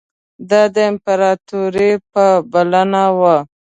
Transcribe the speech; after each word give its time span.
دا 0.49 0.61
د 0.75 0.77
امپراطور 0.91 1.73
په 2.11 2.25
بلنه 2.51 3.03
وو. 3.17 3.37